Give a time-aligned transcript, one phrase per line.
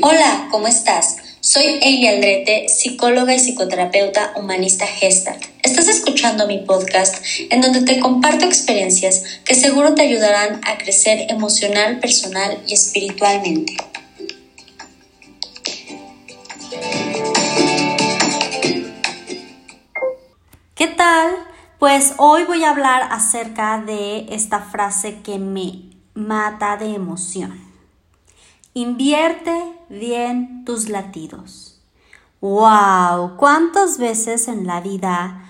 [0.00, 1.16] Hola, ¿cómo estás?
[1.40, 5.44] Soy Eili Aldrete, psicóloga y psicoterapeuta humanista Gestalt.
[5.62, 11.26] Estás escuchando mi podcast en donde te comparto experiencias que seguro te ayudarán a crecer
[11.30, 13.76] emocional, personal y espiritualmente.
[20.74, 21.47] ¿Qué tal?
[21.78, 27.56] Pues hoy voy a hablar acerca de esta frase que me mata de emoción.
[28.74, 31.80] Invierte bien tus latidos.
[32.40, 33.36] ¡Wow!
[33.36, 35.48] ¿Cuántas veces en la vida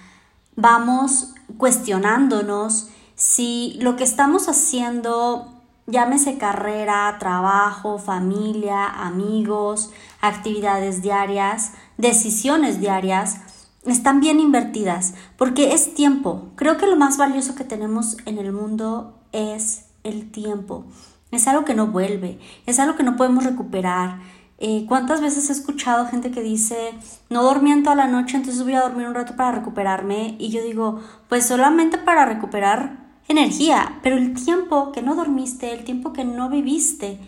[0.54, 12.80] vamos cuestionándonos si lo que estamos haciendo, llámese carrera, trabajo, familia, amigos, actividades diarias, decisiones
[12.80, 13.40] diarias,
[13.84, 16.50] están bien invertidas, porque es tiempo.
[16.56, 20.84] Creo que lo más valioso que tenemos en el mundo es el tiempo.
[21.30, 24.20] Es algo que no vuelve, es algo que no podemos recuperar.
[24.60, 26.94] Eh, ¿Cuántas veces he escuchado gente que dice,
[27.30, 30.36] no dormí en toda la noche, entonces voy a dormir un rato para recuperarme?
[30.38, 35.84] Y yo digo, pues solamente para recuperar energía, pero el tiempo que no dormiste, el
[35.84, 37.18] tiempo que no viviste,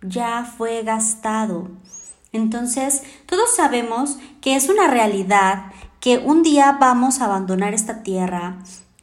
[0.00, 1.68] ya fue gastado.
[2.32, 5.71] Entonces, todos sabemos que es una realidad
[6.02, 8.58] que un día vamos a abandonar esta tierra.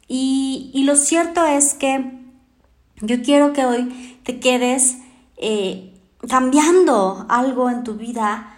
[0.06, 2.20] Y, y lo cierto es que
[3.00, 4.98] yo quiero que hoy te quedes
[5.38, 8.54] eh, cambiando algo en tu vida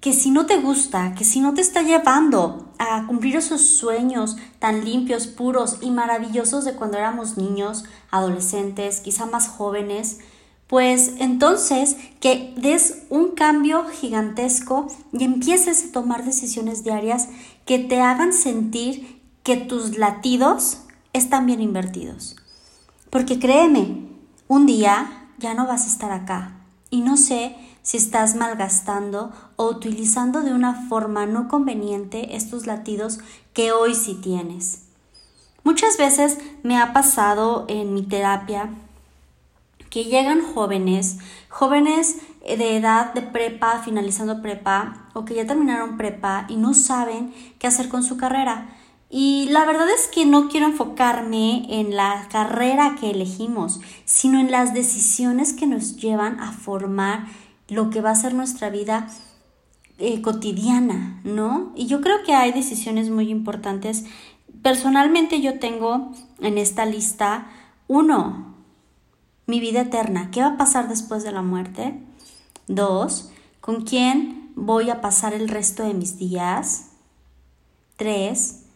[0.00, 4.36] que si no te gusta, que si no te está llevando a cumplir esos sueños
[4.58, 10.20] tan limpios, puros y maravillosos de cuando éramos niños, adolescentes, quizá más jóvenes,
[10.66, 17.28] pues entonces que des un cambio gigantesco y empieces a tomar decisiones diarias
[17.66, 20.78] que te hagan sentir que tus latidos
[21.12, 22.36] están bien invertidos.
[23.10, 24.08] Porque créeme,
[24.48, 26.52] un día ya no vas a estar acá.
[26.90, 33.18] Y no sé si estás malgastando o utilizando de una forma no conveniente estos latidos
[33.52, 34.82] que hoy sí tienes.
[35.64, 38.70] Muchas veces me ha pasado en mi terapia
[39.90, 41.18] que llegan jóvenes,
[41.48, 42.16] jóvenes
[42.56, 47.66] de edad de prepa, finalizando prepa, o que ya terminaron prepa y no saben qué
[47.66, 48.68] hacer con su carrera.
[49.08, 54.50] Y la verdad es que no quiero enfocarme en la carrera que elegimos, sino en
[54.50, 57.26] las decisiones que nos llevan a formar
[57.68, 59.08] lo que va a ser nuestra vida
[59.98, 61.72] eh, cotidiana, ¿no?
[61.74, 64.04] Y yo creo que hay decisiones muy importantes.
[64.62, 67.46] Personalmente yo tengo en esta lista
[67.88, 68.54] uno,
[69.46, 72.05] mi vida eterna, ¿qué va a pasar después de la muerte?
[72.66, 76.86] Dos, ¿con quién voy a pasar el resto de mis días?
[77.96, 78.66] Tres,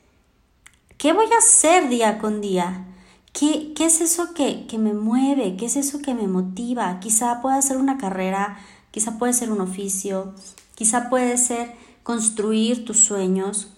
[1.01, 2.85] ¿Qué voy a hacer día con día?
[3.33, 5.57] ¿Qué, qué es eso que, que, me mueve?
[5.57, 7.01] ¿Qué es eso que me motiva?
[7.01, 8.59] Quizá pueda ser una carrera,
[8.91, 10.35] quizá puede ser un oficio,
[10.75, 13.69] quizá puede ser construir tus sueños.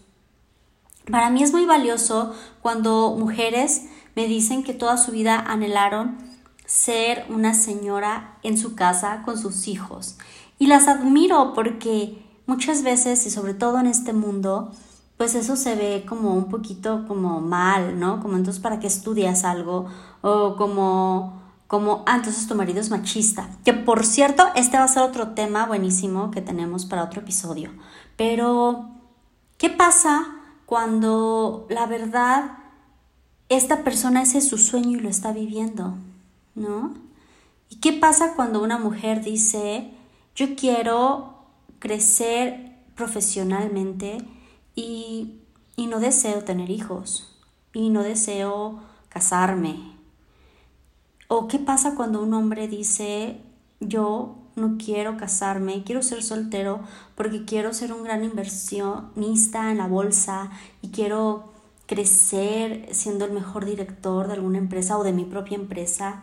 [1.13, 3.83] Para mí es muy valioso cuando mujeres
[4.17, 6.19] me dicen que toda su vida anhelaron
[6.73, 10.17] ser una señora en su casa con sus hijos.
[10.59, 14.73] Y las admiro porque muchas veces, y sobre todo en este mundo,
[15.19, 18.21] pues eso se ve como un poquito como mal, ¿no?
[18.21, 19.87] Como entonces para qué estudias algo
[20.23, 23.51] o como como ah, entonces tu marido es machista.
[23.65, 27.71] Que por cierto, este va a ser otro tema buenísimo que tenemos para otro episodio.
[28.17, 28.89] Pero
[29.59, 30.27] ¿qué pasa
[30.65, 32.59] cuando la verdad
[33.51, 35.95] esta persona ese es su sueño y lo está viviendo,
[36.55, 36.95] ¿no?
[37.69, 39.91] ¿Y qué pasa cuando una mujer dice,
[40.35, 41.35] "Yo quiero
[41.79, 44.19] crecer profesionalmente"?
[44.75, 45.39] y,
[45.77, 47.37] no deseo tener hijos
[47.75, 49.93] y no deseo casarme.
[51.29, 53.41] ¿O qué pasa cuando un hombre dice,
[53.81, 56.81] yo no quiero casarme, quiero ser soltero
[57.15, 60.51] porque quiero ser un gran inversionista en la bolsa
[60.83, 61.52] y quiero
[61.93, 66.23] crecer siendo el mejor director de alguna empresa o de mi propia empresa?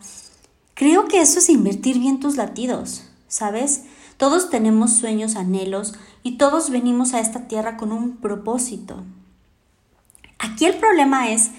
[0.74, 3.84] Creo que eso es invertir bien tus latidos, ¿sabes?
[4.16, 9.04] Todos tenemos sueños, anhelos y todos venimos a esta tierra con un propósito.
[10.40, 11.52] Aquí el problema es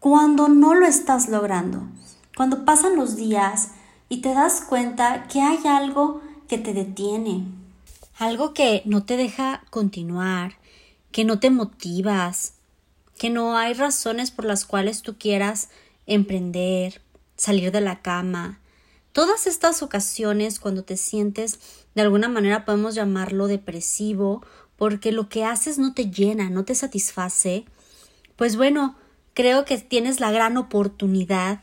[0.00, 1.84] cuando no lo estás logrando,
[2.36, 3.74] cuando pasan los días
[4.08, 7.46] y te das cuenta que hay algo que te detiene,
[8.18, 10.54] algo que no te deja continuar,
[11.12, 12.55] que no te motivas,
[13.18, 15.68] que no hay razones por las cuales tú quieras
[16.06, 17.00] emprender,
[17.36, 18.60] salir de la cama,
[19.16, 21.58] Todas estas ocasiones cuando te sientes
[21.94, 24.44] de alguna manera podemos llamarlo depresivo
[24.76, 27.64] porque lo que haces no te llena, no te satisface,
[28.36, 28.94] pues bueno,
[29.32, 31.62] creo que tienes la gran oportunidad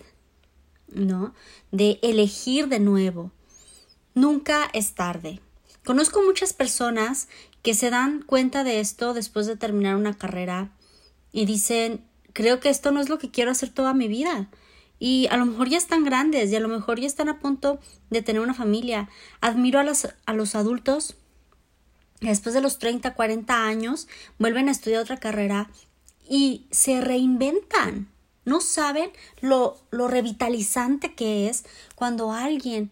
[0.87, 1.35] ¿no?
[1.71, 3.29] De elegir de nuevo.
[4.15, 5.39] Nunca es tarde.
[5.85, 7.27] Conozco muchas personas
[7.61, 10.71] que se dan cuenta de esto después de terminar una carrera
[11.33, 14.49] y dicen, creo que esto no es lo que quiero hacer toda mi vida.
[14.99, 17.79] Y a lo mejor ya están grandes y a lo mejor ya están a punto
[18.09, 19.09] de tener una familia.
[19.41, 19.85] Admiro a,
[20.25, 21.17] a los adultos
[22.21, 24.07] que después de los 30, 40 años
[24.39, 25.69] vuelven a estudiar otra carrera
[26.29, 28.09] y se reinventan.
[28.45, 31.65] No saben lo, lo revitalizante que es
[31.95, 32.91] cuando alguien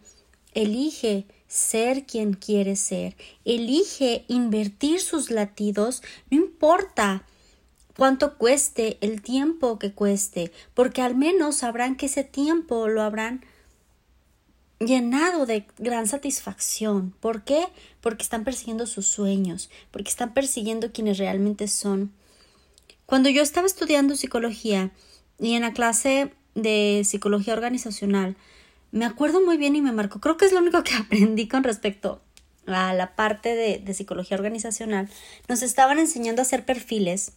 [0.54, 3.16] elige ser quien quiere ser,
[3.46, 7.26] elige invertir sus latidos, no importa
[7.98, 13.46] cuánto cueste, el tiempo que cueste, porque al menos sabrán que ese tiempo lo habrán
[14.80, 17.14] llenado de gran satisfacción.
[17.20, 17.68] ¿Por qué?
[18.02, 22.12] Porque están persiguiendo sus sueños, porque están persiguiendo quienes realmente son.
[23.06, 24.92] Cuando yo estaba estudiando psicología
[25.40, 28.36] y en la clase de psicología organizacional,
[28.92, 31.64] me acuerdo muy bien y me marcó, creo que es lo único que aprendí con
[31.64, 32.22] respecto
[32.68, 35.10] a la parte de, psicología organizacional,
[35.48, 37.34] nos estaban enseñando a hacer perfiles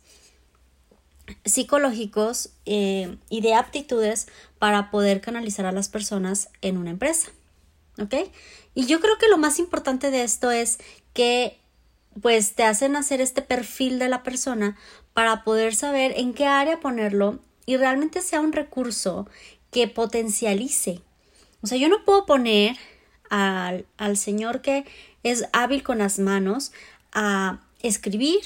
[1.45, 4.27] psicológicos eh, y de aptitudes
[4.59, 7.29] para poder canalizar a las personas en una empresa.
[8.01, 8.15] ¿Ok?
[8.75, 10.79] Y yo creo que lo más importante de esto es
[11.13, 11.59] que
[12.21, 14.77] pues te hacen hacer este perfil de la persona
[15.13, 19.29] para poder saber en qué área ponerlo y realmente sea un recurso
[19.71, 21.01] que potencialice.
[21.63, 22.77] O sea, yo no puedo poner
[23.31, 24.85] al, al señor que
[25.23, 26.73] es hábil con las manos
[27.13, 28.41] a escribir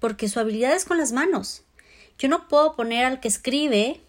[0.00, 1.62] porque su habilidad es con las manos.
[2.18, 4.00] Yo no puedo poner al que escribe,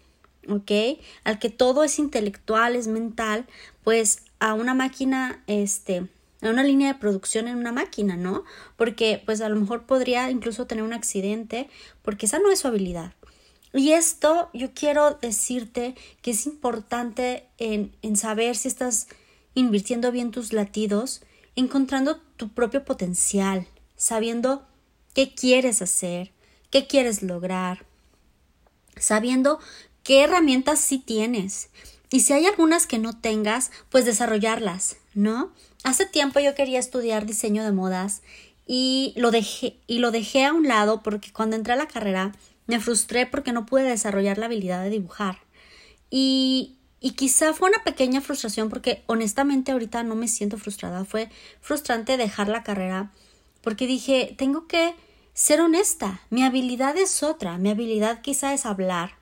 [0.48, 1.00] ¿ok?
[1.24, 3.46] Al que todo es intelectual, es mental,
[3.84, 6.08] pues a una máquina, este,
[6.42, 8.44] a una línea de producción en una máquina, ¿no?
[8.76, 11.68] Porque pues a lo mejor podría incluso tener un accidente
[12.02, 13.12] porque esa no es su habilidad.
[13.72, 19.06] Y esto yo quiero decirte que es importante en, en saber si estás
[19.54, 21.22] invirtiendo bien tus latidos,
[21.54, 24.66] encontrando tu propio potencial, sabiendo
[25.14, 26.32] qué quieres hacer,
[26.70, 27.86] qué quieres lograr,
[29.00, 29.58] sabiendo
[30.02, 31.70] qué herramientas sí tienes.
[32.10, 35.52] Y si hay algunas que no tengas, pues desarrollarlas, ¿no?
[35.84, 38.22] Hace tiempo yo quería estudiar diseño de modas
[38.66, 42.32] y lo dejé y lo dejé a un lado porque cuando entré a la carrera
[42.66, 45.38] me frustré porque no pude desarrollar la habilidad de dibujar.
[46.10, 51.04] Y y quizá fue una pequeña frustración porque honestamente ahorita no me siento frustrada.
[51.06, 51.30] Fue
[51.62, 53.10] frustrante dejar la carrera
[53.62, 54.94] porque dije, tengo que
[55.40, 59.12] ser honesta, mi habilidad es otra, mi habilidad quizá es hablar,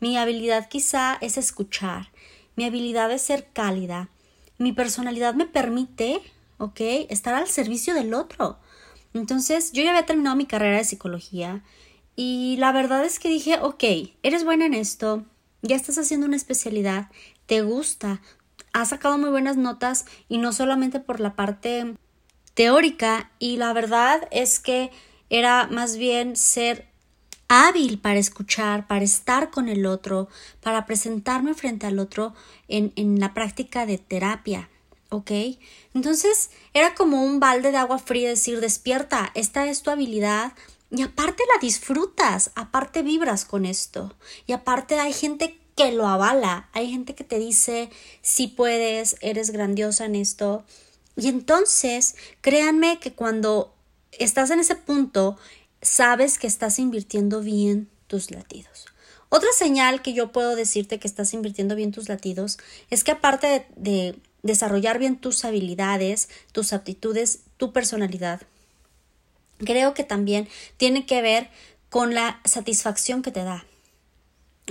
[0.00, 2.10] mi habilidad quizá es escuchar,
[2.56, 4.08] mi habilidad es ser cálida,
[4.58, 6.20] mi personalidad me permite,
[6.58, 6.80] ¿ok?
[7.08, 8.58] Estar al servicio del otro.
[9.14, 11.62] Entonces, yo ya había terminado mi carrera de psicología
[12.16, 13.84] y la verdad es que dije, ok,
[14.24, 15.24] eres buena en esto,
[15.62, 17.12] ya estás haciendo una especialidad,
[17.46, 18.20] te gusta,
[18.72, 21.94] has sacado muy buenas notas y no solamente por la parte
[22.54, 24.90] teórica y la verdad es que
[25.38, 26.86] era más bien ser
[27.48, 30.28] hábil para escuchar, para estar con el otro,
[30.62, 32.34] para presentarme frente al otro
[32.68, 34.70] en, en la práctica de terapia.
[35.08, 35.30] ¿ok?
[35.92, 40.52] Entonces era como un balde de agua fría decir despierta, esta es tu habilidad
[40.90, 44.14] y aparte la disfrutas, aparte vibras con esto
[44.46, 47.90] y aparte hay gente que lo avala, hay gente que te dice
[48.22, 50.64] si puedes, eres grandiosa en esto
[51.16, 53.73] y entonces créanme que cuando
[54.18, 55.36] estás en ese punto,
[55.82, 58.86] sabes que estás invirtiendo bien tus latidos.
[59.28, 62.58] Otra señal que yo puedo decirte que estás invirtiendo bien tus latidos
[62.90, 68.42] es que aparte de, desarrollar bien tus habilidades, tus aptitudes, tu personalidad,
[69.58, 71.50] creo que también tiene que ver
[71.88, 73.64] con la satisfacción que te da.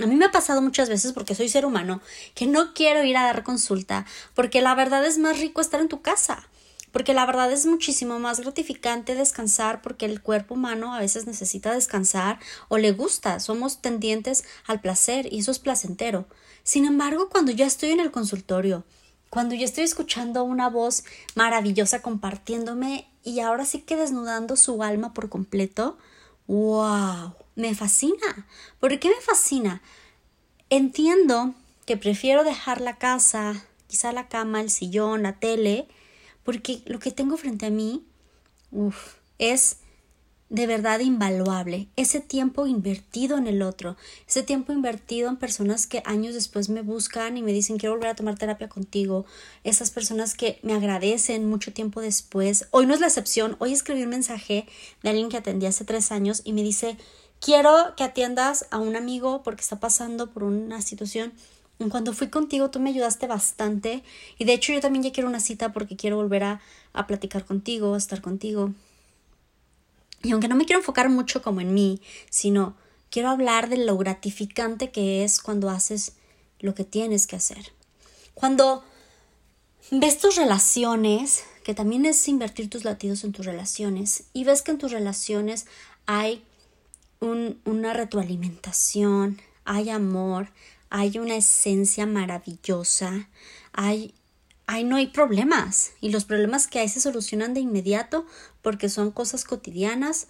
[0.02, 2.00] A mí me ha pasado muchas veces porque soy ser humano
[2.34, 5.88] que no quiero ir a dar consulta porque la verdad es más rico estar en
[5.88, 6.48] tu casa
[6.94, 11.74] porque la verdad es muchísimo más gratificante descansar porque el cuerpo humano a veces necesita
[11.74, 16.26] descansar o le gusta, somos tendientes al placer y eso es placentero.
[16.62, 18.84] Sin embargo, cuando ya estoy en el consultorio,
[19.28, 21.02] cuando ya estoy escuchando una voz
[21.34, 25.98] maravillosa compartiéndome y ahora sí que desnudando su alma por completo,
[26.46, 28.46] wow, me fascina.
[28.78, 29.82] ¿Por qué me fascina?
[30.70, 31.54] Entiendo
[31.86, 35.88] que prefiero dejar la casa, quizá la cama, el sillón, la tele,
[36.44, 38.04] porque lo que tengo frente a mí
[39.38, 39.78] es
[40.50, 41.88] de verdad invaluable.
[41.96, 43.96] Ese tiempo invertido en el otro,
[44.28, 48.10] ese tiempo invertido en personas que años después me buscan y me dicen quiero volver
[48.10, 49.24] a tomar terapia contigo,
[49.64, 52.68] esas personas que me agradecen mucho tiempo después.
[52.70, 54.66] Hoy no es la excepción, hoy escribí un mensaje
[55.02, 56.96] de alguien que atendí hace tres años y me dice
[57.40, 61.32] quiero que atiendas a un amigo porque está pasando por una situación
[61.90, 64.02] Cuando fui contigo tú me ayudaste bastante
[64.38, 66.60] y de hecho yo también ya quiero una cita porque quiero volver a,
[66.92, 68.72] a platicar contigo, a estar contigo.
[70.22, 72.00] Y aunque no me quiero enfocar mucho como en mí,
[72.30, 72.76] sino
[73.10, 76.14] quiero hablar de lo gratificante que es cuando haces
[76.60, 77.72] lo que tienes que hacer.
[78.32, 78.82] Cuando
[79.90, 84.70] ves tus relaciones, que también es invertir tus latidos en tus relaciones, y ves que
[84.70, 85.66] en tus relaciones
[86.06, 86.42] hay
[87.20, 90.48] una retroalimentación, hay amor,
[90.96, 93.28] hay una esencia maravillosa,
[93.72, 94.14] hay,
[94.84, 98.26] no hay problemas y los problemas que hay se solucionan de inmediato
[98.62, 100.28] porque son cosas cotidianas.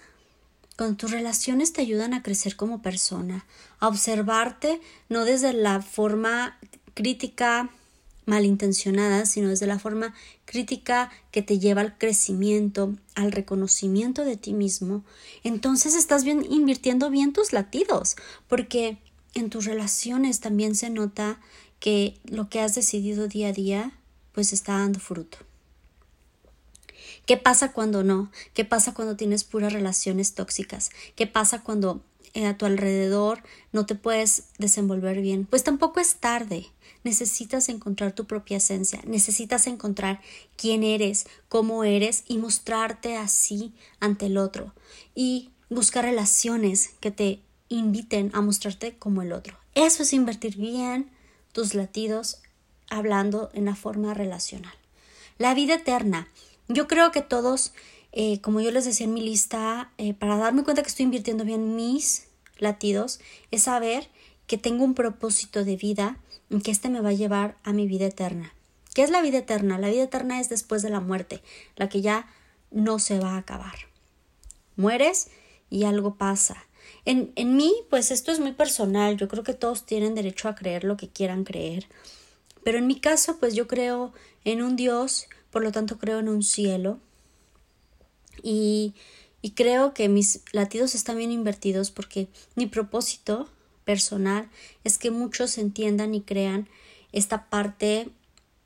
[0.77, 3.45] Con tus relaciones te ayudan a crecer como persona,
[3.79, 4.81] a observarte
[5.11, 6.59] no desde la forma
[6.95, 7.69] crítica
[8.25, 10.15] malintencionada, sino desde la forma
[10.47, 15.05] crítica que te lleva al crecimiento, al reconocimiento de ti mismo,
[15.43, 18.17] entonces estás bien invirtiendo bien tus latidos,
[18.49, 18.97] porque
[19.35, 21.41] en tus relaciones también se nota
[21.81, 23.93] que lo que has decidido día a día
[24.33, 25.39] pues está dando fruto.
[27.27, 28.31] ¿Qué pasa cuando no?
[28.53, 30.91] ¿Qué pasa cuando tienes puras relaciones tóxicas?
[31.17, 32.03] ¿Qué pasa cuando
[32.35, 35.47] eh, a tu alrededor no te puedes desenvolver bien?
[35.47, 36.67] Pues tampoco es tarde
[37.05, 40.21] necesitas encontrar tu propia esencia, necesitas encontrar
[40.57, 44.75] quién eres, cómo eres y mostrarte así ante el otro
[45.15, 47.41] y buscar relaciones que te
[47.77, 49.57] inviten a mostrarte como el otro.
[49.75, 51.11] Eso es invertir bien
[51.53, 52.39] tus latidos
[52.89, 54.75] hablando en la forma relacional.
[55.39, 56.29] La vida eterna.
[56.69, 57.73] Yo creo que todos,
[58.13, 61.45] eh, como yo les decía en mi lista, eh, para darme cuenta que estoy invirtiendo
[61.45, 62.29] bien mis
[62.59, 64.09] latidos, es saber
[64.47, 66.19] que tengo un propósito de vida
[66.63, 68.53] que éste me va a llevar a mi vida eterna.
[68.95, 69.79] ¿Qué es la vida eterna?
[69.79, 71.43] La vida eterna es después de la muerte,
[71.77, 72.29] la que ya
[72.71, 73.75] no se va a acabar.
[74.77, 75.31] Mueres
[75.71, 76.65] y algo pasa.
[77.05, 80.55] En, en mí, pues esto es muy personal, yo creo que todos tienen derecho a
[80.55, 81.87] creer lo que quieran creer,
[82.65, 84.13] pero en mi caso, pues yo creo
[84.45, 86.99] en un Dios, por lo tanto creo en un cielo.
[88.43, 88.95] Y,
[89.43, 93.49] y creo que mis latidos están bien invertidos porque mi propósito
[93.85, 94.49] personal
[94.83, 96.69] es que muchos entiendan y crean
[97.13, 98.09] esta parte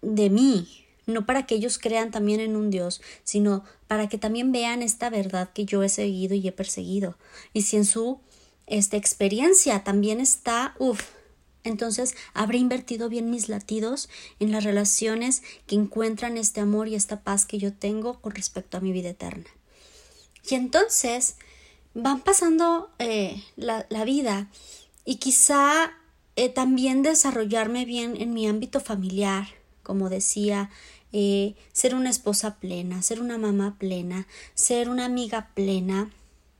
[0.00, 4.52] de mí, no para que ellos crean también en un Dios, sino para que también
[4.52, 7.16] vean esta verdad que yo he seguido y he perseguido.
[7.52, 8.20] Y si en su
[8.66, 11.02] esta experiencia también está, uff,
[11.64, 14.08] entonces habré invertido bien mis latidos
[14.40, 18.76] en las relaciones que encuentran este amor y esta paz que yo tengo con respecto
[18.76, 19.46] a mi vida eterna.
[20.48, 21.36] Y entonces
[21.94, 24.50] van pasando eh, la, vida
[25.04, 25.92] y quizá
[26.36, 29.48] eh, también desarrollarme bien en mi ámbito familiar,
[29.82, 30.70] como decía,
[31.12, 36.10] eh, ser una esposa plena, ser una mamá plena, ser una amiga plena,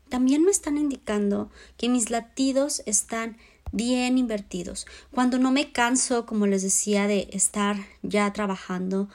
[0.09, 3.37] también me están indicando que mis latidos están
[3.73, 4.87] bien invertidos.
[5.11, 9.09] Cuando no me canso, como les decía, de estar ya trabajando,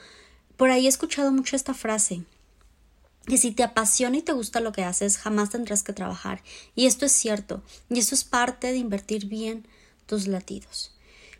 [0.56, 2.22] por ahí he escuchado mucho esta frase
[3.26, 6.42] que si te apasiona y te gusta lo que haces, jamás tendrás que trabajar.
[6.74, 9.66] Y esto es cierto, y eso es parte de invertir bien
[10.06, 10.92] tus latidos.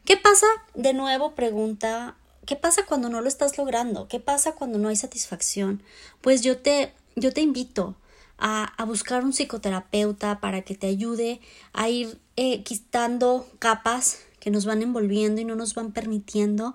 [0.05, 0.47] ¿Qué pasa?
[0.75, 4.09] De nuevo pregunta, ¿qué pasa cuando no lo estás logrando?
[4.09, 5.83] ¿Qué pasa cuando no hay satisfacción?
[6.21, 7.97] Pues yo te, yo te invito
[8.39, 11.41] a, a buscar un psicoterapeuta para que te ayude
[11.73, 16.75] a ir eh, quitando capas que nos van envolviendo y no nos van permitiendo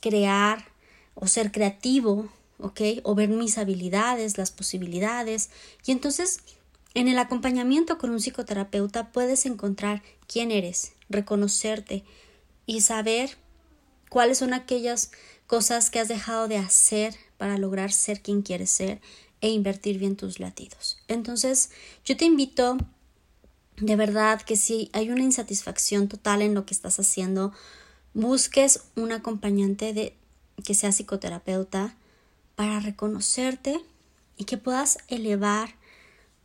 [0.00, 0.64] crear
[1.14, 2.80] o ser creativo ¿ok?
[3.02, 5.50] O ver mis habilidades, las posibilidades.
[5.84, 6.40] Y entonces,
[6.94, 12.04] en el acompañamiento con un psicoterapeuta puedes encontrar quién eres, reconocerte
[12.66, 13.36] y saber
[14.08, 15.10] cuáles son aquellas
[15.46, 19.00] cosas que has dejado de hacer para lograr ser quien quieres ser
[19.40, 20.98] e invertir bien tus latidos.
[21.08, 21.70] Entonces,
[22.04, 22.78] yo te invito
[23.76, 27.52] de verdad que si hay una insatisfacción total en lo que estás haciendo,
[28.14, 30.16] busques un acompañante de
[30.64, 31.94] que sea psicoterapeuta,
[32.56, 33.80] para reconocerte
[34.36, 35.76] y que puedas elevar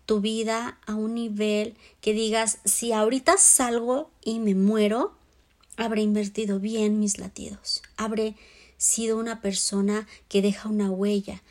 [0.05, 5.15] tu vida a un nivel que digas, si ahorita salgo y me muero,
[5.81, 8.35] habré invertido bien mis latidos, habré
[8.77, 11.41] sido una persona que deja una huella.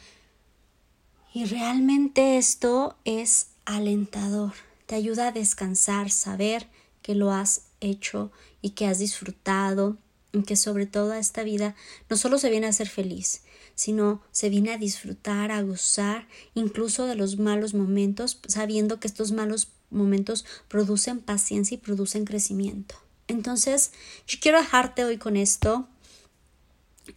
[1.32, 4.52] Y realmente esto es alentador,
[4.86, 6.68] te ayuda a descansar, saber
[7.02, 8.30] que lo has hecho
[8.62, 9.96] y que has disfrutado
[10.32, 11.74] y que sobre todo esta vida
[12.08, 13.42] no solo se viene a ser feliz,
[13.74, 19.32] sino se viene a disfrutar, a gozar incluso de los malos momentos, sabiendo que estos
[19.32, 22.96] malos momentos producen paciencia y producen crecimiento.
[23.30, 23.92] Entonces,
[24.26, 25.86] yo quiero dejarte hoy con esto.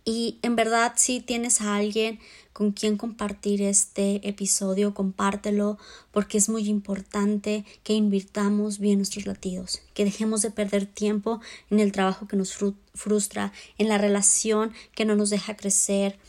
[0.06, 2.20] Y en verdad, si tienes a alguien
[2.52, 5.78] con quien compartir este episodio, compártelo
[6.12, 11.80] porque es muy importante que invirtamos bien nuestros latidos, que dejemos de perder tiempo en
[11.80, 12.56] el trabajo que nos
[12.94, 16.20] frustra, en la relación que no nos deja crecer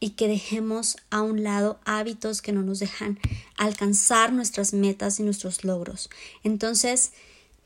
[0.00, 3.18] y que dejemos a un lado hábitos que no nos dejan
[3.56, 6.10] alcanzar nuestras metas y nuestros logros.
[6.42, 7.12] Entonces,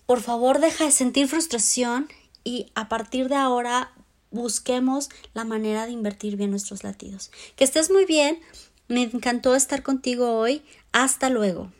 [0.06, 2.08] por favor, deja de sentir frustración
[2.44, 3.92] y a partir de ahora
[4.30, 7.30] busquemos la manera de invertir bien nuestros latidos.
[7.56, 8.40] Que estés muy bien.
[8.88, 10.62] Me encantó estar contigo hoy.
[10.92, 11.72] Hasta luego.